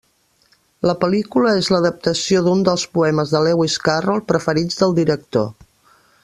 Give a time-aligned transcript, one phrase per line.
[0.91, 5.47] La pel·lícula és l'adaptació d'un dels poemes de Lewis Carroll preferits del director.